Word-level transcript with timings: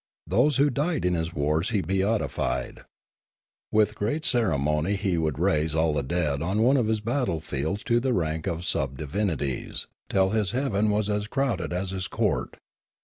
Those 0.25 0.57
who 0.57 0.71
died 0.71 1.05
in 1.05 1.13
his 1.13 1.31
wars 1.31 1.69
he 1.69 1.81
beatified. 1.81 2.85
With 3.71 3.93
great 3.93 4.25
ceremony 4.25 4.95
he 4.95 5.15
would 5.19 5.37
raise 5.37 5.75
all 5.75 5.93
the 5.93 6.01
dead 6.01 6.41
on 6.41 6.63
one 6.63 6.75
of 6.75 6.87
his 6.87 6.99
battle 7.01 7.39
fields 7.39 7.83
to 7.83 7.99
the 7.99 8.11
rank 8.11 8.47
of 8.47 8.65
sub 8.65 8.97
divinities, 8.97 9.85
till 10.09 10.31
his 10.31 10.53
heaven 10.53 10.89
was 10.89 11.07
as 11.07 11.27
crowded 11.27 11.71
as 11.71 11.91
his 11.91 12.07
court. 12.07 12.57